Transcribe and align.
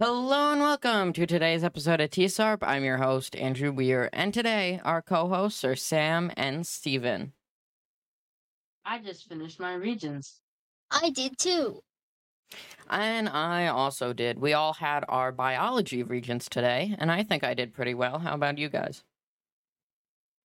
Hello 0.00 0.50
and 0.50 0.60
welcome 0.60 1.12
to 1.12 1.24
today's 1.24 1.62
episode 1.62 2.00
of 2.00 2.10
TSARP. 2.10 2.58
I'm 2.62 2.82
your 2.82 2.96
host, 2.96 3.36
Andrew 3.36 3.70
Weir, 3.70 4.10
and 4.12 4.34
today 4.34 4.80
our 4.82 5.00
co 5.00 5.28
hosts 5.28 5.62
are 5.62 5.76
Sam 5.76 6.32
and 6.36 6.66
Steven. 6.66 7.32
I 8.84 8.98
just 8.98 9.28
finished 9.28 9.60
my 9.60 9.74
regents. 9.74 10.40
I 10.90 11.10
did 11.10 11.38
too. 11.38 11.80
And 12.90 13.28
I 13.28 13.68
also 13.68 14.12
did. 14.12 14.40
We 14.40 14.52
all 14.52 14.72
had 14.72 15.04
our 15.08 15.30
biology 15.30 16.02
regents 16.02 16.48
today, 16.48 16.96
and 16.98 17.12
I 17.12 17.22
think 17.22 17.44
I 17.44 17.54
did 17.54 17.72
pretty 17.72 17.94
well. 17.94 18.18
How 18.18 18.34
about 18.34 18.58
you 18.58 18.68
guys? 18.68 19.04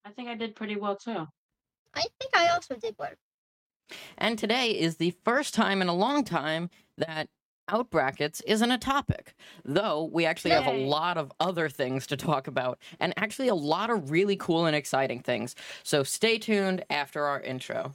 I 0.05 0.11
think 0.11 0.29
I 0.29 0.35
did 0.35 0.55
pretty 0.55 0.75
well 0.75 0.95
too. 0.95 1.25
I 1.95 2.03
think 2.19 2.35
I 2.35 2.49
also 2.49 2.75
did 2.75 2.93
well. 2.99 3.13
And 4.15 4.37
today 4.37 4.79
is 4.79 4.97
the 4.97 5.15
first 5.25 5.55
time 5.55 5.81
in 5.81 5.87
a 5.87 5.95
long 5.95 6.23
time 6.23 6.69
that 6.99 7.29
out 7.69 7.89
brackets 7.89 8.41
isn't 8.41 8.71
a 8.71 8.77
topic, 8.77 9.35
though 9.63 10.09
we 10.11 10.25
actually 10.25 10.51
have 10.51 10.67
a 10.67 10.71
lot 10.71 11.17
of 11.17 11.31
other 11.39 11.69
things 11.69 12.07
to 12.07 12.17
talk 12.17 12.47
about, 12.47 12.79
and 12.99 13.13
actually 13.17 13.47
a 13.47 13.55
lot 13.55 13.89
of 13.89 14.11
really 14.11 14.35
cool 14.35 14.65
and 14.65 14.75
exciting 14.75 15.21
things. 15.21 15.55
So 15.83 16.03
stay 16.03 16.37
tuned 16.37 16.83
after 16.89 17.25
our 17.25 17.39
intro. 17.41 17.93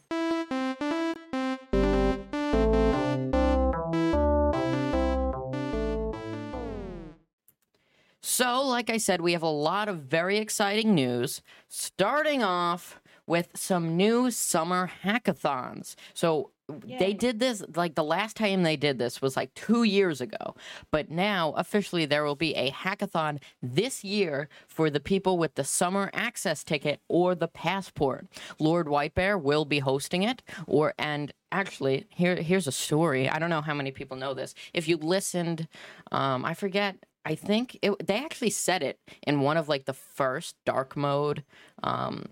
So, 8.26 8.62
like 8.62 8.90
I 8.90 8.96
said, 8.96 9.20
we 9.20 9.32
have 9.32 9.42
a 9.42 9.48
lot 9.48 9.88
of 9.88 9.98
very 9.98 10.38
exciting 10.38 10.94
news, 10.94 11.40
starting 11.68 12.42
off 12.42 13.00
with 13.26 13.48
some 13.54 13.96
new 13.96 14.30
summer 14.30 14.90
hackathons. 15.02 15.94
So, 16.12 16.50
they 16.68 17.12
did 17.12 17.40
this 17.40 17.62
like 17.76 17.94
the 17.94 18.04
last 18.04 18.36
time 18.36 18.62
they 18.62 18.76
did 18.76 18.98
this 18.98 19.20
was 19.20 19.36
like 19.36 19.52
two 19.54 19.82
years 19.82 20.20
ago. 20.20 20.54
But 20.90 21.10
now, 21.10 21.52
officially, 21.56 22.06
there 22.06 22.24
will 22.24 22.36
be 22.36 22.54
a 22.54 22.70
hackathon 22.70 23.40
this 23.62 24.02
year 24.02 24.48
for 24.66 24.88
the 24.88 25.00
people 25.00 25.36
with 25.36 25.54
the 25.56 25.64
summer 25.64 26.10
access 26.14 26.64
ticket 26.64 27.00
or 27.08 27.34
the 27.34 27.48
passport. 27.48 28.26
Lord 28.58 28.86
Whitebear 28.86 29.40
will 29.40 29.64
be 29.64 29.80
hosting 29.80 30.22
it, 30.22 30.42
or 30.66 30.94
and 30.98 31.32
actually, 31.52 32.06
here 32.08 32.36
here's 32.36 32.66
a 32.66 32.72
story. 32.72 33.28
I 33.28 33.38
don't 33.38 33.50
know 33.50 33.62
how 33.62 33.74
many 33.74 33.90
people 33.90 34.16
know 34.16 34.32
this. 34.32 34.54
If 34.72 34.88
you 34.88 34.96
listened, 34.96 35.68
um, 36.12 36.44
I 36.44 36.54
forget. 36.54 36.96
I 37.26 37.34
think 37.36 37.78
it, 37.80 38.06
they 38.06 38.22
actually 38.22 38.50
said 38.50 38.82
it 38.82 38.98
in 39.26 39.40
one 39.40 39.56
of 39.56 39.66
like 39.66 39.86
the 39.86 39.94
first 39.94 40.56
dark 40.66 40.94
mode 40.94 41.42
um, 41.82 42.26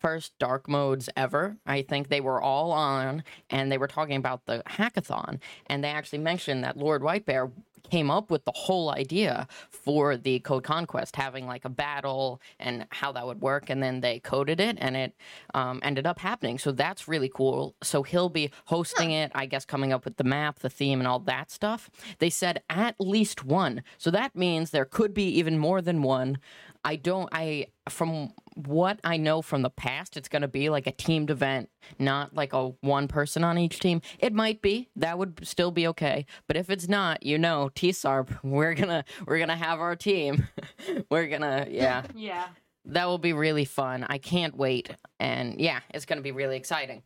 first 0.00 0.38
dark 0.38 0.68
modes 0.68 1.08
ever. 1.16 1.56
I 1.66 1.82
think 1.82 2.08
they 2.08 2.20
were 2.20 2.40
all 2.40 2.72
on 2.72 3.22
and 3.50 3.70
they 3.70 3.78
were 3.78 3.86
talking 3.86 4.16
about 4.16 4.46
the 4.46 4.62
hackathon. 4.66 5.38
And 5.66 5.84
they 5.84 5.88
actually 5.88 6.20
mentioned 6.20 6.64
that 6.64 6.76
Lord 6.76 7.02
Whitebear 7.02 7.52
came 7.90 8.10
up 8.10 8.30
with 8.30 8.44
the 8.44 8.52
whole 8.54 8.90
idea 8.90 9.46
for 9.70 10.16
the 10.16 10.38
Code 10.40 10.62
Conquest, 10.62 11.16
having 11.16 11.46
like 11.46 11.64
a 11.64 11.68
battle 11.68 12.40
and 12.58 12.86
how 12.90 13.12
that 13.12 13.26
would 13.26 13.40
work. 13.40 13.68
And 13.68 13.82
then 13.82 14.00
they 14.00 14.20
coded 14.20 14.60
it 14.60 14.78
and 14.80 14.96
it 14.96 15.14
um, 15.54 15.80
ended 15.82 16.06
up 16.06 16.20
happening. 16.20 16.58
So 16.58 16.72
that's 16.72 17.08
really 17.08 17.30
cool. 17.32 17.74
So 17.82 18.02
he'll 18.02 18.28
be 18.28 18.50
hosting 18.66 19.10
it, 19.10 19.32
I 19.34 19.46
guess, 19.46 19.64
coming 19.64 19.92
up 19.92 20.04
with 20.04 20.16
the 20.16 20.24
map, 20.24 20.60
the 20.60 20.70
theme, 20.70 21.00
and 21.00 21.08
all 21.08 21.20
that 21.20 21.50
stuff. 21.50 21.90
They 22.18 22.30
said 22.30 22.62
at 22.70 22.94
least 22.98 23.44
one. 23.44 23.82
So 23.98 24.10
that 24.10 24.36
means 24.36 24.70
there 24.70 24.84
could 24.84 25.12
be 25.12 25.24
even 25.24 25.58
more 25.58 25.82
than 25.82 26.02
one. 26.02 26.38
I 26.84 26.96
don't, 26.96 27.28
I, 27.32 27.66
from 27.88 28.32
what 28.54 29.00
I 29.04 29.16
know 29.16 29.42
from 29.42 29.62
the 29.62 29.70
past, 29.70 30.16
it's 30.16 30.28
going 30.28 30.42
to 30.42 30.48
be 30.48 30.70
like 30.70 30.86
a 30.86 30.92
teamed 30.92 31.30
event, 31.30 31.68
not 31.98 32.34
like 32.34 32.52
a 32.52 32.68
one 32.80 33.08
person 33.08 33.44
on 33.44 33.58
each 33.58 33.80
team. 33.80 34.00
It 34.18 34.32
might 34.32 34.62
be 34.62 34.88
that 34.96 35.18
would 35.18 35.40
still 35.46 35.70
be 35.70 35.86
okay, 35.88 36.26
but 36.46 36.56
if 36.56 36.70
it's 36.70 36.88
not, 36.88 37.22
you 37.22 37.38
know, 37.38 37.70
TSARP, 37.74 38.38
we're 38.42 38.74
gonna 38.74 39.04
we're 39.26 39.38
gonna 39.38 39.56
have 39.56 39.78
our 39.80 39.96
team. 39.96 40.48
we're 41.10 41.26
gonna 41.28 41.66
yeah, 41.70 42.02
Yeah. 42.14 42.48
that 42.86 43.06
will 43.06 43.18
be 43.18 43.32
really 43.32 43.64
fun. 43.64 44.06
I 44.08 44.18
can't 44.18 44.56
wait, 44.56 44.90
and 45.18 45.60
yeah, 45.60 45.80
it's 45.92 46.04
gonna 46.06 46.22
be 46.22 46.32
really 46.32 46.56
exciting. 46.56 47.02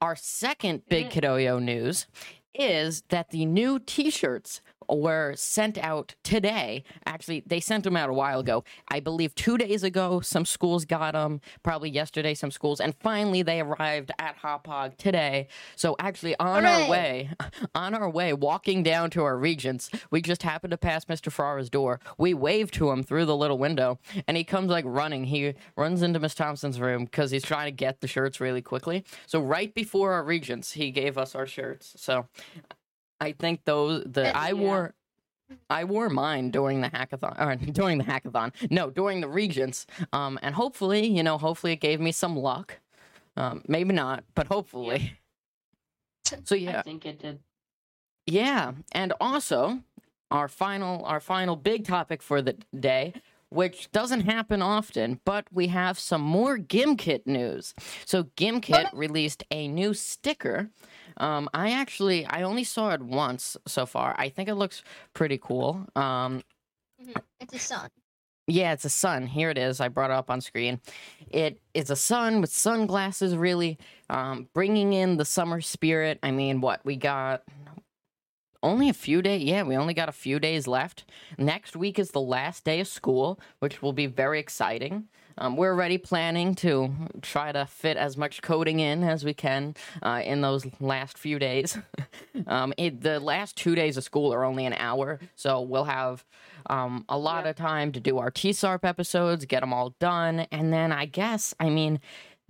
Our 0.00 0.16
second 0.16 0.82
big. 0.88 1.10
Kidoyo 1.10 1.62
news 1.62 2.06
is 2.54 3.02
that 3.10 3.30
the 3.30 3.46
new 3.46 3.78
T-shirts 3.78 4.60
were 4.88 5.34
sent 5.36 5.78
out 5.78 6.14
today. 6.22 6.84
Actually, 7.06 7.42
they 7.46 7.60
sent 7.60 7.84
them 7.84 7.96
out 7.96 8.10
a 8.10 8.12
while 8.12 8.40
ago. 8.40 8.64
I 8.88 9.00
believe 9.00 9.34
two 9.34 9.58
days 9.58 9.82
ago, 9.82 10.20
some 10.20 10.44
schools 10.44 10.84
got 10.84 11.12
them. 11.12 11.40
Probably 11.62 11.90
yesterday, 11.90 12.34
some 12.34 12.50
schools, 12.50 12.80
and 12.80 12.94
finally 13.00 13.42
they 13.42 13.60
arrived 13.60 14.10
at 14.18 14.38
Hopog 14.38 14.96
today. 14.96 15.48
So 15.76 15.96
actually, 15.98 16.36
on 16.38 16.64
our 16.64 16.88
way, 16.88 17.30
on 17.74 17.94
our 17.94 18.08
way, 18.08 18.32
walking 18.32 18.82
down 18.82 19.10
to 19.10 19.22
our 19.22 19.36
regents, 19.36 19.90
we 20.10 20.22
just 20.22 20.42
happened 20.42 20.70
to 20.72 20.78
pass 20.78 21.04
Mr. 21.06 21.30
Farrar's 21.30 21.70
door. 21.70 22.00
We 22.16 22.34
waved 22.34 22.74
to 22.74 22.90
him 22.90 23.02
through 23.02 23.26
the 23.26 23.36
little 23.36 23.58
window, 23.58 23.98
and 24.26 24.36
he 24.36 24.44
comes 24.44 24.70
like 24.70 24.84
running. 24.86 25.24
He 25.24 25.54
runs 25.76 26.02
into 26.02 26.20
Miss 26.20 26.34
Thompson's 26.34 26.80
room 26.80 27.04
because 27.04 27.30
he's 27.30 27.44
trying 27.44 27.66
to 27.66 27.72
get 27.72 28.00
the 28.00 28.06
shirts 28.06 28.40
really 28.40 28.62
quickly. 28.62 29.04
So 29.26 29.40
right 29.40 29.74
before 29.74 30.12
our 30.12 30.24
regents, 30.24 30.72
he 30.72 30.90
gave 30.90 31.18
us 31.18 31.34
our 31.34 31.46
shirts. 31.46 31.94
So 31.96 32.26
I 33.20 33.32
think 33.32 33.64
those 33.64 34.04
the 34.04 34.36
I 34.36 34.48
Yeah. 34.48 34.52
wore. 34.54 34.94
I 35.70 35.84
wore 35.84 36.10
mine 36.10 36.50
during 36.50 36.82
the 36.82 36.90
hackathon, 36.90 37.34
or 37.40 37.56
during 37.72 37.96
the 37.98 38.04
hackathon. 38.04 38.52
No, 38.70 38.90
during 38.90 39.22
the 39.22 39.28
regents. 39.28 39.86
Um, 40.12 40.38
and 40.42 40.54
hopefully, 40.54 41.06
you 41.06 41.22
know, 41.22 41.38
hopefully 41.38 41.72
it 41.72 41.80
gave 41.80 42.00
me 42.00 42.12
some 42.12 42.36
luck. 42.36 42.78
Um, 43.36 43.62
maybe 43.66 43.94
not, 43.94 44.24
but 44.34 44.46
hopefully. 44.48 45.18
So 46.44 46.54
yeah, 46.54 46.80
I 46.80 46.82
think 46.82 47.06
it 47.06 47.18
did. 47.20 47.38
yeah, 48.26 48.72
and 48.92 49.14
also 49.18 49.80
our 50.30 50.46
final 50.46 51.02
our 51.06 51.20
final 51.20 51.56
big 51.56 51.86
topic 51.86 52.22
for 52.22 52.42
the 52.42 52.54
day, 52.78 53.14
which 53.48 53.90
doesn't 53.92 54.22
happen 54.22 54.60
often, 54.60 55.20
but 55.24 55.46
we 55.50 55.68
have 55.68 55.98
some 55.98 56.20
more 56.20 56.58
GimKit 56.58 57.26
news. 57.26 57.72
So 58.04 58.24
GimKit 58.36 58.90
released 58.92 59.42
a 59.50 59.68
new 59.68 59.94
sticker. 59.94 60.68
Um, 61.18 61.48
I 61.54 61.72
actually 61.72 62.24
I 62.26 62.42
only 62.42 62.64
saw 62.64 62.90
it 62.90 63.02
once 63.02 63.56
so 63.66 63.86
far. 63.86 64.14
I 64.18 64.28
think 64.28 64.48
it 64.48 64.54
looks 64.54 64.82
pretty 65.14 65.38
cool. 65.38 65.86
Um, 65.96 66.42
Mhm. 67.02 67.14
It's 67.40 67.54
a 67.54 67.58
sun. 67.58 67.90
yeah, 68.48 68.72
it's 68.72 68.84
a 68.84 68.88
sun. 68.90 69.26
Here 69.26 69.50
it 69.50 69.58
is. 69.58 69.80
I 69.80 69.88
brought 69.88 70.10
it 70.10 70.14
up 70.14 70.30
on 70.30 70.40
screen. 70.40 70.80
It 71.30 71.60
is 71.74 71.90
a 71.90 71.96
sun 71.96 72.40
with 72.40 72.50
sunglasses, 72.50 73.36
really, 73.36 73.78
um, 74.10 74.48
bringing 74.54 74.92
in 74.92 75.16
the 75.16 75.24
summer 75.24 75.60
spirit. 75.60 76.18
I 76.22 76.30
mean, 76.32 76.60
what 76.60 76.84
we 76.84 76.96
got? 76.96 77.42
Only 78.60 78.88
a 78.88 78.92
few 78.94 79.22
days. 79.22 79.44
Yeah, 79.44 79.62
we 79.62 79.76
only 79.76 79.94
got 79.94 80.08
a 80.08 80.12
few 80.12 80.40
days 80.40 80.66
left. 80.66 81.04
Next 81.38 81.76
week 81.76 81.96
is 81.98 82.10
the 82.10 82.20
last 82.20 82.64
day 82.64 82.80
of 82.80 82.88
school, 82.88 83.38
which 83.60 83.80
will 83.82 83.92
be 83.92 84.06
very 84.06 84.40
exciting. 84.40 85.08
Um, 85.40 85.56
we're 85.56 85.72
already 85.72 85.98
planning 85.98 86.54
to 86.56 86.92
try 87.22 87.52
to 87.52 87.64
fit 87.66 87.96
as 87.96 88.16
much 88.16 88.42
coding 88.42 88.80
in 88.80 89.04
as 89.04 89.24
we 89.24 89.34
can 89.34 89.74
uh, 90.02 90.20
in 90.24 90.40
those 90.40 90.66
last 90.80 91.16
few 91.16 91.38
days. 91.38 91.78
um, 92.48 92.74
it, 92.76 93.00
the 93.00 93.20
last 93.20 93.56
two 93.56 93.74
days 93.74 93.96
of 93.96 94.04
school 94.04 94.34
are 94.34 94.44
only 94.44 94.66
an 94.66 94.72
hour, 94.74 95.20
so 95.36 95.60
we'll 95.60 95.84
have 95.84 96.24
um, 96.68 97.04
a 97.08 97.16
lot 97.16 97.44
Yeah. 97.44 97.50
of 97.50 97.56
time 97.56 97.92
to 97.92 98.00
do 98.00 98.18
our 98.18 98.30
TSARP 98.32 98.80
episodes, 98.84 99.44
get 99.44 99.60
them 99.60 99.72
all 99.72 99.94
done, 100.00 100.40
and 100.50 100.72
then 100.72 100.90
I 100.92 101.06
guess, 101.06 101.54
I 101.60 101.68
mean, 101.70 102.00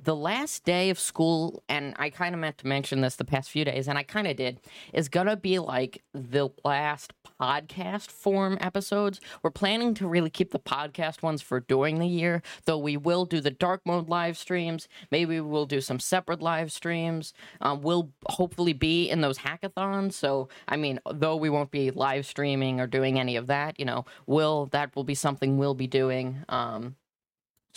the 0.00 0.14
last 0.14 0.64
day 0.64 0.90
of 0.90 0.98
school, 0.98 1.62
and 1.68 1.94
I 1.98 2.10
kind 2.10 2.34
of 2.34 2.40
meant 2.40 2.58
to 2.58 2.66
mention 2.66 3.00
this 3.00 3.16
the 3.16 3.24
past 3.24 3.50
few 3.50 3.64
days, 3.64 3.88
and 3.88 3.98
I 3.98 4.04
kind 4.04 4.26
of 4.28 4.36
did, 4.36 4.60
is 4.92 5.08
gonna 5.08 5.36
be 5.36 5.58
like 5.58 6.02
the 6.14 6.50
last 6.64 7.12
podcast 7.40 8.10
form 8.10 8.58
episodes. 8.60 9.20
We're 9.42 9.50
planning 9.50 9.94
to 9.94 10.06
really 10.06 10.30
keep 10.30 10.52
the 10.52 10.58
podcast 10.60 11.22
ones 11.22 11.42
for 11.42 11.60
during 11.60 11.98
the 11.98 12.06
year, 12.06 12.42
though 12.64 12.78
we 12.78 12.96
will 12.96 13.24
do 13.24 13.40
the 13.40 13.50
dark 13.50 13.82
mode 13.84 14.08
live 14.08 14.38
streams. 14.38 14.88
Maybe 15.10 15.40
we'll 15.40 15.66
do 15.66 15.80
some 15.80 15.98
separate 15.98 16.40
live 16.40 16.70
streams. 16.70 17.32
Um, 17.60 17.82
we'll 17.82 18.10
hopefully 18.26 18.72
be 18.72 19.08
in 19.10 19.20
those 19.20 19.38
hackathons. 19.38 20.12
So, 20.12 20.48
I 20.68 20.76
mean, 20.76 21.00
though 21.12 21.36
we 21.36 21.50
won't 21.50 21.70
be 21.70 21.90
live 21.90 22.24
streaming 22.24 22.80
or 22.80 22.86
doing 22.86 23.18
any 23.18 23.36
of 23.36 23.48
that, 23.48 23.78
you 23.78 23.84
know, 23.84 24.04
will 24.26 24.66
that 24.66 24.94
will 24.94 25.04
be 25.04 25.14
something 25.14 25.58
we'll 25.58 25.74
be 25.74 25.86
doing. 25.86 26.44
Um, 26.48 26.96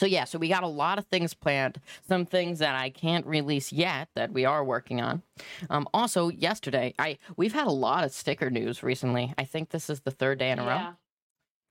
so 0.02 0.08
yeah, 0.08 0.24
so 0.24 0.40
we 0.40 0.50
got 0.50 0.64
a 0.64 0.68
lot 0.68 0.98
of 0.98 1.06
things 1.06 1.36
planned. 1.36 1.80
Some 2.08 2.26
things 2.26 2.58
that 2.58 2.74
I 2.74 2.90
can't 2.90 3.24
release 3.24 3.72
yet 3.72 4.10
that 4.16 4.32
we 4.34 4.46
are 4.46 4.64
working 4.64 5.00
on. 5.00 5.22
Um, 5.70 5.88
also, 5.94 6.30
yesterday, 6.30 6.96
I 6.98 7.20
we've 7.38 7.54
had 7.54 7.68
a 7.68 7.72
lot 7.72 8.04
of 8.04 8.12
sticker 8.12 8.50
news 8.50 8.82
recently. 8.82 9.32
I 9.38 9.44
think 9.44 9.70
this 9.70 9.92
is 9.92 10.00
the 10.00 10.10
third 10.10 10.40
day 10.40 10.50
in 10.50 10.58
a 10.58 10.64
row. 10.66 10.70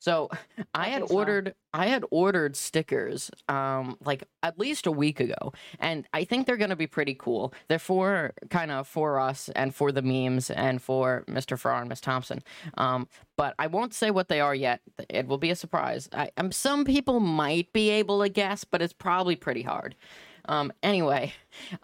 So 0.00 0.28
I, 0.74 0.88
had 0.88 1.08
so. 1.08 1.14
ordered 1.14 1.54
I 1.72 1.86
had 1.86 2.04
ordered 2.10 2.56
stickers 2.56 3.30
um 3.48 3.96
like 4.04 4.24
at 4.42 4.58
least 4.58 4.86
a 4.86 4.90
week 4.90 5.20
ago 5.20 5.52
and 5.78 6.06
I 6.12 6.24
think 6.24 6.46
they're 6.46 6.56
going 6.56 6.70
to 6.70 6.76
be 6.76 6.88
pretty 6.88 7.14
cool. 7.14 7.54
They're 7.68 7.78
for 7.78 8.32
kind 8.50 8.72
of 8.72 8.88
for 8.88 9.20
us 9.20 9.48
and 9.54 9.72
for 9.72 9.92
the 9.92 10.02
memes 10.02 10.50
and 10.50 10.82
for 10.82 11.24
Mr. 11.28 11.56
Farrar 11.56 11.80
and 11.80 11.88
Miss 11.88 12.00
Thompson. 12.00 12.42
Um 12.76 13.06
but 13.36 13.54
I 13.58 13.68
won't 13.68 13.94
say 13.94 14.10
what 14.10 14.28
they 14.28 14.40
are 14.40 14.54
yet. 14.54 14.80
It 15.08 15.26
will 15.26 15.38
be 15.38 15.50
a 15.50 15.56
surprise. 15.56 16.10
I, 16.12 16.30
um, 16.36 16.52
some 16.52 16.84
people 16.84 17.20
might 17.20 17.72
be 17.72 17.88
able 17.88 18.20
to 18.20 18.28
guess, 18.28 18.64
but 18.64 18.82
it's 18.82 18.92
probably 18.92 19.34
pretty 19.34 19.62
hard. 19.62 19.94
Um, 20.50 20.72
anyway, 20.82 21.32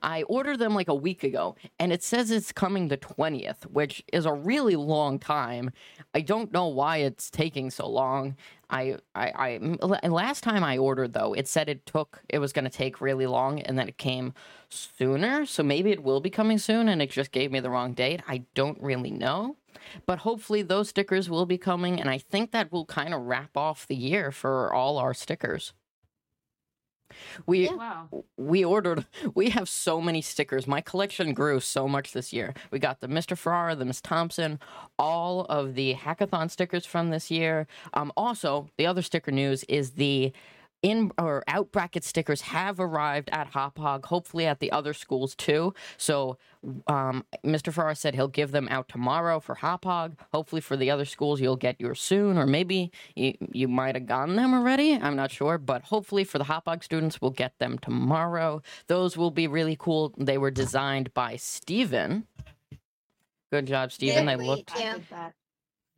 I 0.02 0.24
ordered 0.24 0.58
them 0.58 0.74
like 0.74 0.88
a 0.88 0.94
week 0.94 1.22
ago, 1.22 1.54
and 1.78 1.92
it 1.92 2.02
says 2.02 2.32
it's 2.32 2.50
coming 2.50 2.88
the 2.88 2.96
20th, 2.96 3.62
which 3.66 4.02
is 4.12 4.26
a 4.26 4.32
really 4.32 4.74
long 4.74 5.20
time. 5.20 5.70
I 6.12 6.20
don't 6.20 6.52
know 6.52 6.66
why 6.66 6.96
it's 6.96 7.30
taking 7.30 7.70
so 7.70 7.88
long. 7.88 8.34
I, 8.68 8.96
I, 9.14 9.58
last 10.02 10.42
time 10.42 10.64
I 10.64 10.78
ordered 10.78 11.12
though, 11.12 11.32
it 11.32 11.46
said 11.46 11.68
it 11.68 11.86
took, 11.86 12.22
it 12.28 12.40
was 12.40 12.52
going 12.52 12.64
to 12.64 12.70
take 12.70 13.00
really 13.00 13.26
long, 13.26 13.60
and 13.60 13.78
then 13.78 13.88
it 13.88 13.98
came 13.98 14.34
sooner. 14.68 15.46
So 15.46 15.62
maybe 15.62 15.92
it 15.92 16.02
will 16.02 16.20
be 16.20 16.28
coming 16.28 16.58
soon, 16.58 16.88
and 16.88 17.00
it 17.00 17.12
just 17.12 17.30
gave 17.30 17.52
me 17.52 17.60
the 17.60 17.70
wrong 17.70 17.94
date. 17.94 18.20
I 18.26 18.46
don't 18.54 18.82
really 18.82 19.12
know. 19.12 19.54
But 20.06 20.18
hopefully 20.18 20.62
those 20.62 20.88
stickers 20.88 21.30
will 21.30 21.46
be 21.46 21.56
coming, 21.56 22.00
and 22.00 22.10
I 22.10 22.18
think 22.18 22.50
that 22.50 22.72
will 22.72 22.84
kind 22.84 23.14
of 23.14 23.22
wrap 23.22 23.56
off 23.56 23.86
the 23.86 23.94
year 23.94 24.32
for 24.32 24.74
all 24.74 24.98
our 24.98 25.14
stickers. 25.14 25.72
We 27.46 27.64
Yeah. 27.66 27.74
Wow. 27.74 28.08
we 28.36 28.64
ordered 28.64 29.06
we 29.34 29.50
have 29.50 29.68
so 29.68 30.00
many 30.00 30.20
stickers 30.22 30.66
my 30.66 30.80
collection 30.80 31.34
grew 31.34 31.60
so 31.60 31.86
much 31.88 32.12
this 32.12 32.32
year 32.32 32.54
we 32.70 32.78
got 32.78 33.00
the 33.00 33.06
mr 33.08 33.36
ferrara 33.36 33.74
the 33.76 33.84
miss 33.84 34.00
thompson 34.00 34.58
all 34.98 35.44
of 35.46 35.74
the 35.74 35.94
hackathon 35.94 36.50
stickers 36.50 36.84
from 36.86 37.10
this 37.10 37.30
year 37.30 37.66
um 37.94 38.12
also 38.16 38.68
the 38.76 38.86
other 38.86 39.02
sticker 39.02 39.30
news 39.30 39.64
is 39.64 39.92
the 39.92 40.32
in 40.82 41.10
or 41.18 41.42
out 41.48 41.72
bracket 41.72 42.04
stickers 42.04 42.40
have 42.42 42.78
arrived 42.80 43.28
at 43.32 43.48
hop 43.48 43.78
hog 43.78 44.06
hopefully 44.06 44.46
at 44.46 44.60
the 44.60 44.70
other 44.72 44.92
schools 44.92 45.34
too. 45.34 45.74
So 45.96 46.38
um, 46.86 47.24
mr 47.44 47.72
ferrara 47.72 47.94
said 47.96 48.14
he'll 48.14 48.28
give 48.28 48.52
them 48.52 48.68
out 48.70 48.88
tomorrow 48.88 49.40
for 49.40 49.54
hop 49.54 49.84
hog. 49.84 50.16
Hopefully 50.32 50.60
for 50.60 50.76
the 50.76 50.90
other 50.90 51.04
schools 51.04 51.40
you'll 51.40 51.56
get 51.56 51.80
yours 51.80 52.00
soon 52.00 52.38
or 52.38 52.46
maybe 52.46 52.90
you, 53.14 53.34
you 53.52 53.68
might 53.68 53.94
have 53.94 54.06
gotten 54.06 54.36
them 54.36 54.54
already. 54.54 54.94
I'm 54.94 55.16
not 55.16 55.30
sure 55.30 55.58
but 55.58 55.82
hopefully 55.82 56.24
for 56.24 56.38
the 56.38 56.44
hop 56.44 56.64
hog 56.66 56.84
students 56.84 57.20
we'll 57.20 57.30
get 57.30 57.58
them 57.58 57.78
tomorrow. 57.78 58.62
Those 58.86 59.16
will 59.16 59.30
be 59.30 59.46
really 59.48 59.76
cool. 59.78 60.14
They 60.18 60.38
were 60.38 60.50
designed 60.50 61.12
by 61.14 61.36
steven. 61.36 62.26
Good 63.52 63.66
job 63.66 63.92
steven. 63.92 64.26
Yeah, 64.26 64.36
they 64.36 64.36
wait. 64.36 64.46
looked. 64.46 64.76
I 64.76 64.80
Yeah. 64.80 65.30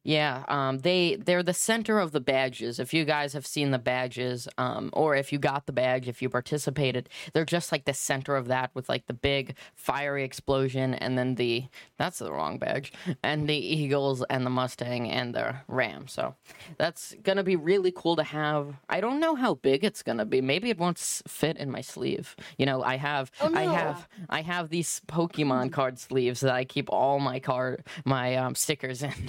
Yeah, 0.05 0.45
um, 0.49 0.79
they 0.79 1.17
they're 1.17 1.43
the 1.43 1.53
center 1.53 1.99
of 1.99 2.12
the 2.12 2.21
badges. 2.21 2.79
If 2.79 2.95
you 2.95 3.05
guys 3.05 3.33
have 3.33 3.47
seen 3.47 3.73
the 3.73 3.79
badges, 3.79 4.49
um, 4.56 4.91
or 4.93 5.17
if 5.17 5.33
you 5.33 5.39
got 5.39 5.67
the 5.67 5.73
badge, 5.73 6.09
if 6.09 6.23
you 6.23 6.29
participated, 6.31 7.09
they're 7.33 7.45
just 7.45 7.73
like 7.73 7.85
the 7.85 7.93
center 7.93 8.37
of 8.37 8.49
that 8.49 8.71
with 8.75 8.89
like 8.89 9.06
the 9.06 9.12
big 9.15 9.56
fiery 9.75 10.25
explosion, 10.25 10.95
and 10.95 11.19
then 11.19 11.35
the 11.35 11.65
that's 11.99 12.21
the 12.21 12.33
wrong 12.33 12.59
badge, 12.59 12.93
and 13.23 13.49
the 13.49 13.56
eagles 13.56 14.25
and 14.31 14.47
the 14.47 14.50
Mustang 14.50 15.11
and 15.11 15.35
the 15.35 15.56
Ram. 15.67 16.09
So 16.09 16.35
that's 16.79 17.15
gonna 17.23 17.45
be 17.45 17.56
really 17.56 17.93
cool 17.95 18.17
to 18.17 18.25
have. 18.25 18.77
I 18.89 19.00
don't 19.00 19.21
know 19.21 19.35
how 19.35 19.55
big 19.55 19.85
it's 19.85 20.03
gonna 20.03 20.25
be. 20.25 20.41
Maybe 20.41 20.71
it 20.71 20.79
won't 20.79 20.99
fit 20.99 21.56
in 21.56 21.71
my 21.71 21.81
sleeve. 21.81 22.37
You 22.56 22.67
know, 22.67 22.83
I 22.83 22.97
have 22.97 23.31
Oh, 23.41 23.53
I 23.55 23.65
have 23.65 24.09
I 24.31 24.43
have 24.43 24.71
these 24.71 25.03
Pokemon 25.06 25.73
card 25.73 25.99
sleeves 25.99 26.41
that 26.41 26.55
I 26.55 26.65
keep 26.65 26.91
all 26.91 27.19
my 27.19 27.41
card 27.41 27.85
my 28.05 28.37
um, 28.37 28.55
stickers 28.55 29.03
in. 29.03 29.12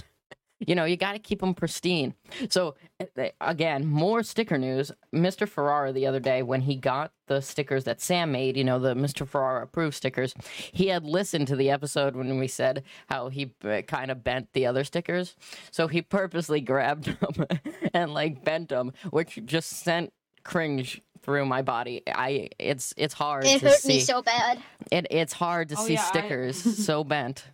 You 0.65 0.75
know, 0.75 0.83
you 0.85 0.97
got 0.97 1.13
to 1.13 1.19
keep 1.19 1.39
them 1.39 1.53
pristine. 1.53 2.13
So, 2.49 2.75
uh, 3.17 3.27
again, 3.39 3.85
more 3.87 4.23
sticker 4.23 4.57
news. 4.57 4.91
Mr. 5.15 5.47
Ferrara 5.47 5.93
the 5.93 6.05
other 6.05 6.19
day, 6.19 6.43
when 6.43 6.61
he 6.61 6.75
got 6.75 7.13
the 7.27 7.41
stickers 7.41 7.85
that 7.85 8.01
Sam 8.01 8.31
made, 8.33 8.57
you 8.57 8.63
know, 8.65 8.77
the 8.77 8.93
Mr. 8.93 9.25
Ferrara 9.25 9.63
approved 9.63 9.95
stickers, 9.95 10.33
he 10.73 10.87
had 10.87 11.05
listened 11.05 11.47
to 11.47 11.55
the 11.55 11.69
episode 11.69 12.15
when 12.15 12.37
we 12.39 12.47
said 12.47 12.83
how 13.07 13.29
he 13.29 13.51
kind 13.87 14.11
of 14.11 14.23
bent 14.23 14.49
the 14.53 14.65
other 14.65 14.83
stickers. 14.83 15.35
So 15.71 15.87
he 15.87 16.01
purposely 16.01 16.59
grabbed 16.59 17.05
them 17.21 17.47
and 17.93 18.13
like 18.13 18.43
bent 18.43 18.69
them, 18.69 18.91
which 19.11 19.39
just 19.45 19.69
sent 19.69 20.11
cringe 20.43 21.01
through 21.21 21.45
my 21.45 21.61
body. 21.61 22.01
I 22.07 22.49
it's 22.59 22.93
it's 22.97 23.13
hard 23.13 23.45
It 23.45 23.59
to 23.59 23.67
hurt 23.69 23.79
see. 23.79 23.87
me 23.89 23.99
so 23.99 24.21
bad. 24.21 24.59
It 24.91 25.07
it's 25.11 25.33
hard 25.33 25.69
to 25.69 25.75
Oh, 25.77 25.85
see 25.85 25.93
yeah, 25.93 26.01
I- 26.01 26.07
stickers 26.07 26.85
so 26.85 27.03
bent. 27.03 27.45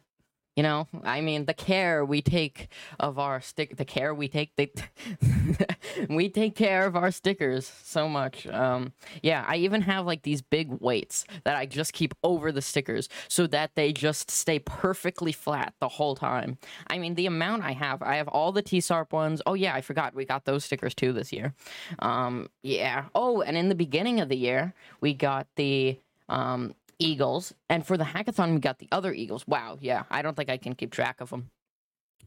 You 0.55 0.63
know, 0.63 0.87
I 1.03 1.19
mean, 1.19 1.45
the 1.45 1.53
care 1.53 2.05
we 2.05 2.21
take 2.21 2.69
of 2.97 3.19
our 3.19 3.41
stick, 3.41 3.75
the 3.75 3.83
care 3.83 4.13
we 4.13 4.29
take, 4.29 4.53
we 6.09 6.29
take 6.29 6.55
care 6.55 6.85
of 6.85 6.95
our 6.95 7.11
stickers 7.11 7.69
so 7.83 8.07
much. 8.07 8.47
Um, 8.47 8.93
yeah, 9.21 9.43
I 9.45 9.57
even 9.57 9.81
have 9.81 10.05
like 10.05 10.21
these 10.21 10.41
big 10.41 10.71
weights 10.79 11.25
that 11.43 11.57
I 11.57 11.65
just 11.65 11.91
keep 11.91 12.13
over 12.23 12.53
the 12.53 12.61
stickers 12.61 13.09
so 13.27 13.47
that 13.47 13.71
they 13.75 13.91
just 13.91 14.31
stay 14.31 14.59
perfectly 14.59 15.33
flat 15.33 15.73
the 15.81 15.89
whole 15.89 16.15
time. 16.15 16.57
I 16.87 16.99
mean, 16.99 17.15
the 17.15 17.25
amount 17.25 17.63
I 17.63 17.73
have, 17.73 18.01
I 18.01 18.15
have 18.15 18.29
all 18.29 18.53
the 18.53 18.63
TSARP 18.63 19.11
ones. 19.11 19.41
Oh 19.45 19.55
yeah, 19.55 19.75
I 19.75 19.81
forgot 19.81 20.15
we 20.15 20.23
got 20.23 20.45
those 20.45 20.63
stickers 20.63 20.95
too 20.95 21.11
this 21.11 21.33
year. 21.33 21.53
Um, 21.99 22.47
yeah. 22.63 23.05
Oh, 23.13 23.41
and 23.41 23.57
in 23.57 23.67
the 23.67 23.75
beginning 23.75 24.21
of 24.21 24.29
the 24.29 24.37
year, 24.37 24.73
we 25.01 25.13
got 25.13 25.47
the 25.57 25.99
um 26.29 26.73
Eagles, 26.99 27.53
and 27.69 27.85
for 27.85 27.97
the 27.97 28.03
hackathon, 28.03 28.53
we 28.53 28.59
got 28.59 28.79
the 28.79 28.87
other 28.91 29.13
Eagles. 29.13 29.45
Wow, 29.47 29.77
yeah, 29.81 30.03
I 30.09 30.21
don't 30.21 30.35
think 30.35 30.49
I 30.49 30.57
can 30.57 30.73
keep 30.73 30.91
track 30.91 31.21
of 31.21 31.29
them. 31.29 31.49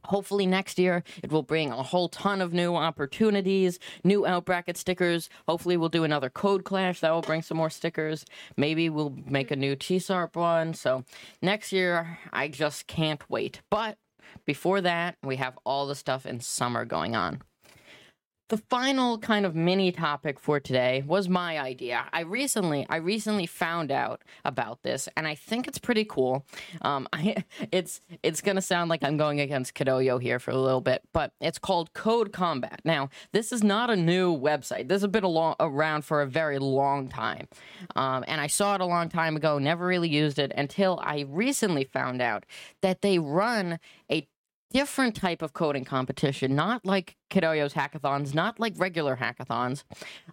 Hopefully, 0.04 0.46
next 0.46 0.78
year 0.78 1.02
it 1.22 1.32
will 1.32 1.42
bring 1.42 1.70
a 1.70 1.82
whole 1.82 2.08
ton 2.08 2.40
of 2.40 2.52
new 2.52 2.76
opportunities, 2.76 3.78
new 4.04 4.26
out 4.26 4.44
bracket 4.44 4.76
stickers. 4.76 5.28
Hopefully, 5.46 5.76
we'll 5.76 5.88
do 5.88 6.04
another 6.04 6.30
code 6.30 6.64
clash 6.64 7.00
that 7.00 7.10
will 7.10 7.22
bring 7.22 7.42
some 7.42 7.56
more 7.56 7.70
stickers. 7.70 8.24
Maybe 8.56 8.88
we'll 8.88 9.14
make 9.26 9.50
a 9.50 9.56
new 9.56 9.74
TSARP 9.74 10.36
one. 10.36 10.74
So, 10.74 11.04
next 11.42 11.72
year, 11.72 12.18
I 12.32 12.48
just 12.48 12.86
can't 12.86 13.28
wait. 13.28 13.60
But 13.70 13.98
before 14.44 14.80
that, 14.82 15.16
we 15.22 15.36
have 15.36 15.58
all 15.64 15.86
the 15.86 15.94
stuff 15.94 16.26
in 16.26 16.40
summer 16.40 16.84
going 16.84 17.16
on. 17.16 17.42
The 18.48 18.56
final 18.56 19.18
kind 19.18 19.44
of 19.44 19.54
mini 19.54 19.92
topic 19.92 20.40
for 20.40 20.58
today 20.58 21.04
was 21.06 21.28
my 21.28 21.58
idea. 21.58 22.06
I 22.14 22.20
recently, 22.20 22.86
I 22.88 22.96
recently 22.96 23.44
found 23.44 23.92
out 23.92 24.22
about 24.42 24.82
this, 24.82 25.06
and 25.18 25.26
I 25.26 25.34
think 25.34 25.68
it's 25.68 25.78
pretty 25.78 26.06
cool. 26.06 26.46
Um, 26.80 27.06
I, 27.12 27.44
it's 27.70 28.00
it's 28.22 28.40
gonna 28.40 28.62
sound 28.62 28.88
like 28.88 29.04
I'm 29.04 29.18
going 29.18 29.38
against 29.40 29.74
Kidoyo 29.74 30.20
here 30.20 30.38
for 30.38 30.50
a 30.50 30.56
little 30.56 30.80
bit, 30.80 31.02
but 31.12 31.32
it's 31.42 31.58
called 31.58 31.92
Code 31.92 32.32
Combat. 32.32 32.80
Now, 32.84 33.10
this 33.32 33.52
is 33.52 33.62
not 33.62 33.90
a 33.90 33.96
new 33.96 34.34
website. 34.34 34.88
This 34.88 35.02
has 35.02 35.10
been 35.10 35.24
long, 35.24 35.54
around 35.60 36.06
for 36.06 36.22
a 36.22 36.26
very 36.26 36.58
long 36.58 37.08
time, 37.08 37.48
um, 37.96 38.24
and 38.26 38.40
I 38.40 38.46
saw 38.46 38.76
it 38.76 38.80
a 38.80 38.86
long 38.86 39.10
time 39.10 39.36
ago. 39.36 39.58
Never 39.58 39.84
really 39.84 40.08
used 40.08 40.38
it 40.38 40.52
until 40.56 40.98
I 41.02 41.26
recently 41.28 41.84
found 41.84 42.22
out 42.22 42.46
that 42.80 43.02
they 43.02 43.18
run 43.18 43.78
a 44.10 44.26
different 44.72 45.14
type 45.14 45.42
of 45.42 45.52
coding 45.52 45.84
competition, 45.84 46.54
not 46.54 46.84
like 46.84 47.16
Kidoyo's 47.30 47.74
hackathons, 47.74 48.34
not 48.34 48.60
like 48.60 48.74
regular 48.76 49.16
hackathons. 49.16 49.84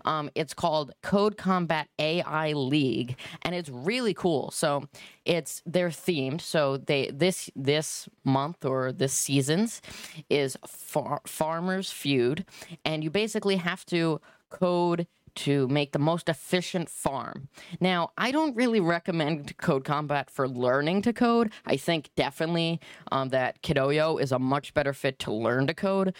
Um, 0.03 0.29
it's 0.35 0.53
called 0.53 0.91
Code 1.01 1.37
Combat 1.37 1.87
AI 1.99 2.53
League, 2.53 3.17
and 3.43 3.55
it's 3.55 3.69
really 3.69 4.13
cool. 4.13 4.51
So 4.51 4.87
it's 5.25 5.61
they're 5.65 5.89
themed. 5.89 6.41
So 6.41 6.77
they 6.77 7.11
this 7.13 7.49
this 7.55 8.09
month 8.23 8.65
or 8.65 8.91
this 8.91 9.13
season's 9.13 9.81
is 10.29 10.57
far, 10.67 11.21
Farmers 11.25 11.91
Feud, 11.91 12.45
and 12.83 13.03
you 13.03 13.09
basically 13.09 13.57
have 13.57 13.85
to 13.87 14.19
code 14.49 15.07
to 15.35 15.67
make 15.67 15.91
the 15.91 15.99
most 15.99 16.29
efficient 16.29 16.89
farm. 16.89 17.49
Now, 17.79 18.11
I 18.17 18.31
don't 18.31 18.55
really 18.55 18.79
recommend 18.79 19.57
Code 19.57 19.83
Combat 19.83 20.29
for 20.29 20.47
learning 20.47 21.01
to 21.03 21.13
code. 21.13 21.51
I 21.65 21.77
think 21.77 22.09
definitely 22.15 22.79
um, 23.11 23.29
that 23.29 23.61
Kidoyo 23.61 24.21
is 24.21 24.31
a 24.31 24.39
much 24.39 24.73
better 24.73 24.93
fit 24.93 25.19
to 25.19 25.33
learn 25.33 25.67
to 25.67 25.73
code. 25.73 26.15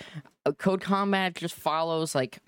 Uh, 0.45 0.51
code 0.51 0.81
Combat 0.81 1.36
just 1.36 1.55
follows 1.55 2.13
like 2.13 2.39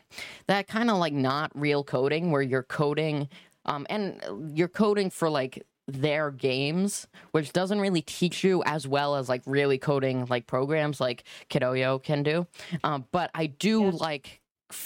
that 0.47 0.67
kind 0.67 0.89
of 0.89 0.97
like 0.97 1.13
not 1.13 1.51
real 1.55 1.83
coding 1.83 2.31
where 2.31 2.41
you're 2.41 2.63
coding 2.63 3.29
um, 3.65 3.85
and 3.89 4.21
you're 4.55 4.67
coding 4.67 5.09
for 5.09 5.29
like 5.29 5.63
their 5.87 6.31
games, 6.31 7.07
which 7.31 7.53
doesn't 7.53 7.79
really 7.79 8.01
teach 8.01 8.43
you 8.43 8.61
as 8.65 8.87
well 8.87 9.15
as 9.15 9.29
like 9.29 9.41
really 9.45 9.77
coding 9.77 10.25
like 10.29 10.45
programs 10.45 10.99
like 10.99 11.23
Kidoyo 11.49 12.01
can 12.01 12.23
do. 12.23 12.45
Um, 12.83 13.05
but 13.11 13.31
I 13.33 13.47
do 13.47 13.89
like 13.91 14.41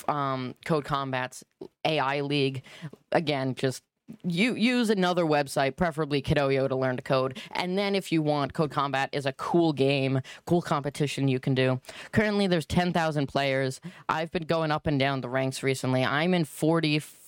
um, 0.07 0.55
Code 0.65 0.85
Combat's 0.85 1.43
AI 1.85 2.21
League. 2.21 2.63
Again, 3.11 3.55
just 3.55 3.83
you 4.23 4.55
use 4.55 4.89
another 4.89 5.25
website, 5.25 5.75
preferably 5.75 6.21
Kidoyo, 6.21 6.67
to 6.67 6.75
learn 6.75 6.95
to 6.97 7.01
code. 7.01 7.39
And 7.51 7.77
then 7.77 7.95
if 7.95 8.11
you 8.11 8.21
want, 8.21 8.53
Code 8.53 8.71
Combat 8.71 9.09
is 9.11 9.25
a 9.25 9.33
cool 9.33 9.73
game, 9.73 10.21
cool 10.45 10.61
competition 10.61 11.27
you 11.27 11.39
can 11.39 11.53
do. 11.53 11.79
Currently, 12.11 12.47
there's 12.47 12.65
10,000 12.65 13.27
players. 13.27 13.79
I've 14.09 14.31
been 14.31 14.43
going 14.43 14.71
up 14.71 14.87
and 14.87 14.99
down 14.99 15.21
the 15.21 15.29
ranks 15.29 15.63
recently. 15.63 16.03
I'm 16.03 16.33
in 16.33 16.45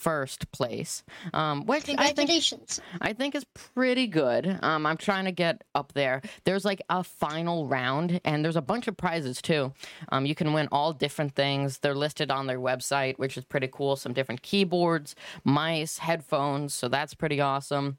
41st 0.03 0.51
place, 0.51 1.03
um, 1.33 1.65
which 1.65 1.83
I 1.83 1.85
think 1.85 1.99
Congratulations. 1.99 2.81
I 3.01 3.13
think 3.13 3.35
is 3.35 3.45
pretty 3.53 4.07
good. 4.07 4.59
Um, 4.61 4.85
I'm 4.85 4.97
trying 4.97 5.25
to 5.25 5.31
get 5.31 5.63
up 5.75 5.93
there. 5.93 6.21
There's 6.43 6.65
like 6.65 6.81
a 6.89 7.03
final 7.03 7.67
round, 7.67 8.19
and 8.25 8.43
there's 8.43 8.55
a 8.55 8.61
bunch 8.61 8.87
of 8.87 8.97
prizes 8.97 9.41
too. 9.41 9.73
Um, 10.09 10.25
you 10.25 10.35
can 10.35 10.53
win 10.53 10.67
all 10.71 10.93
different 10.93 11.35
things. 11.35 11.79
They're 11.79 11.95
listed 11.95 12.31
on 12.31 12.47
their 12.47 12.59
website, 12.59 13.17
which 13.17 13.37
is 13.37 13.45
pretty 13.45 13.69
cool. 13.71 13.95
Some 13.95 14.13
different 14.13 14.41
keyboards, 14.41 15.15
mice, 15.43 15.99
headphones. 15.99 16.73
So 16.73 16.87
that's 16.87 17.13
pretty 17.13 17.39
awesome. 17.41 17.97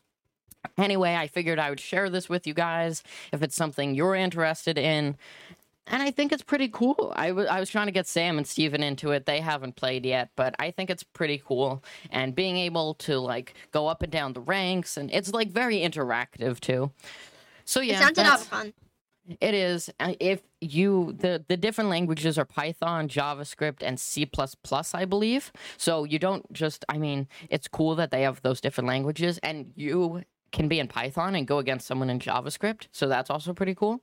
Anyway, 0.78 1.14
I 1.14 1.26
figured 1.26 1.58
I 1.58 1.68
would 1.68 1.80
share 1.80 2.08
this 2.08 2.28
with 2.28 2.46
you 2.46 2.54
guys 2.54 3.02
if 3.32 3.42
it's 3.42 3.54
something 3.54 3.94
you're 3.94 4.14
interested 4.14 4.78
in. 4.78 5.16
And 5.86 6.02
I 6.02 6.10
think 6.10 6.32
it's 6.32 6.42
pretty 6.42 6.68
cool. 6.68 7.12
I 7.16 7.32
wa- 7.32 7.42
I 7.42 7.60
was 7.60 7.68
trying 7.70 7.86
to 7.86 7.92
get 7.92 8.06
Sam 8.06 8.38
and 8.38 8.46
Steven 8.46 8.82
into 8.82 9.10
it. 9.12 9.26
They 9.26 9.40
haven't 9.40 9.76
played 9.76 10.04
yet, 10.06 10.30
but 10.36 10.54
I 10.58 10.70
think 10.70 10.90
it's 10.90 11.02
pretty 11.02 11.42
cool. 11.44 11.82
And 12.10 12.34
being 12.34 12.56
able 12.56 12.94
to 12.94 13.18
like 13.18 13.54
go 13.72 13.86
up 13.88 14.02
and 14.02 14.10
down 14.12 14.32
the 14.32 14.40
ranks, 14.40 14.96
and 14.96 15.10
it's 15.12 15.32
like 15.32 15.50
very 15.50 15.78
interactive 15.78 16.60
too. 16.60 16.90
So 17.64 17.80
yeah, 17.80 17.94
it 17.94 18.02
sounds 18.02 18.18
a 18.18 18.22
lot 18.24 18.40
of 18.40 18.46
fun. 18.46 18.72
it 19.40 19.54
is. 19.54 19.90
If 20.20 20.42
you 20.60 21.14
the 21.18 21.44
the 21.48 21.56
different 21.56 21.90
languages 21.90 22.38
are 22.38 22.44
Python, 22.44 23.08
JavaScript, 23.08 23.82
and 23.82 23.98
C++, 23.98 24.28
I 24.94 25.04
believe. 25.04 25.52
So 25.76 26.04
you 26.04 26.18
don't 26.18 26.50
just 26.52 26.84
I 26.88 26.98
mean, 26.98 27.28
it's 27.50 27.68
cool 27.68 27.94
that 27.96 28.10
they 28.10 28.22
have 28.22 28.42
those 28.42 28.60
different 28.60 28.88
languages 28.88 29.38
and 29.42 29.72
you 29.76 30.22
can 30.54 30.68
be 30.68 30.78
in 30.78 30.88
Python 30.88 31.34
and 31.34 31.46
go 31.46 31.58
against 31.58 31.86
someone 31.86 32.08
in 32.08 32.18
JavaScript. 32.18 32.86
So 32.92 33.08
that's 33.08 33.28
also 33.28 33.52
pretty 33.52 33.74
cool. 33.74 34.00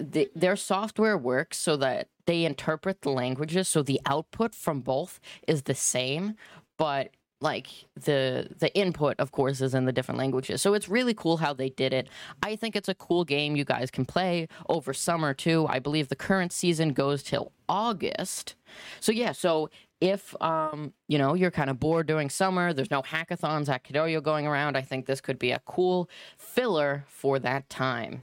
The, 0.00 0.28
their 0.34 0.56
software 0.56 1.16
works 1.16 1.58
so 1.58 1.76
that 1.76 2.08
they 2.26 2.44
interpret 2.44 3.02
the 3.02 3.10
languages 3.10 3.68
so 3.68 3.82
the 3.82 4.00
output 4.06 4.54
from 4.54 4.80
both 4.80 5.20
is 5.46 5.62
the 5.62 5.74
same, 5.74 6.34
but 6.76 7.10
like 7.40 7.68
the 7.94 8.48
the 8.58 8.74
input 8.74 9.14
of 9.20 9.30
course 9.30 9.60
is 9.60 9.72
in 9.72 9.84
the 9.84 9.92
different 9.92 10.18
languages 10.18 10.60
so 10.60 10.74
it's 10.74 10.88
really 10.88 11.14
cool 11.14 11.36
how 11.36 11.52
they 11.52 11.68
did 11.68 11.92
it 11.92 12.08
i 12.42 12.56
think 12.56 12.74
it's 12.74 12.88
a 12.88 12.94
cool 12.96 13.24
game 13.24 13.54
you 13.54 13.64
guys 13.64 13.92
can 13.92 14.04
play 14.04 14.48
over 14.68 14.92
summer 14.92 15.32
too 15.32 15.64
i 15.68 15.78
believe 15.78 16.08
the 16.08 16.16
current 16.16 16.52
season 16.52 16.92
goes 16.92 17.22
till 17.22 17.52
august 17.68 18.56
so 18.98 19.12
yeah 19.12 19.30
so 19.30 19.70
if 20.00 20.34
um 20.40 20.92
you 21.08 21.18
know 21.18 21.34
you're 21.34 21.50
kind 21.50 21.70
of 21.70 21.80
bored 21.80 22.06
during 22.06 22.30
summer 22.30 22.72
there's 22.72 22.90
no 22.90 23.02
hackathons 23.02 23.68
at 23.68 23.82
Kidoyo 23.84 24.22
going 24.22 24.46
around 24.46 24.76
i 24.76 24.80
think 24.80 25.06
this 25.06 25.20
could 25.20 25.38
be 25.38 25.50
a 25.50 25.60
cool 25.66 26.08
filler 26.36 27.04
for 27.08 27.38
that 27.40 27.68
time 27.68 28.22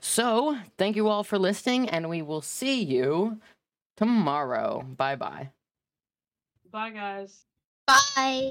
so 0.00 0.58
thank 0.76 0.96
you 0.96 1.08
all 1.08 1.22
for 1.22 1.38
listening 1.38 1.88
and 1.88 2.08
we 2.08 2.20
will 2.20 2.42
see 2.42 2.82
you 2.82 3.38
tomorrow 3.96 4.82
bye 4.96 5.14
bye 5.16 5.50
Bye, 6.74 6.90
guys. 6.90 7.46
Bye. 7.86 8.50